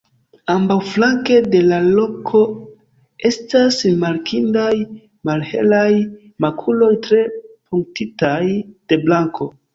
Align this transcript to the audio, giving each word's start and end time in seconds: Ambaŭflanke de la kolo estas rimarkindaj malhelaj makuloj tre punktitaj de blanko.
Ambaŭflanke 0.51 1.35
de 1.55 1.59
la 1.65 1.77
kolo 2.29 2.47
estas 3.31 3.77
rimarkindaj 3.89 4.73
malhelaj 5.31 5.87
makuloj 6.49 6.91
tre 7.07 7.23
punktitaj 7.37 8.43
de 8.73 9.01
blanko. 9.07 9.51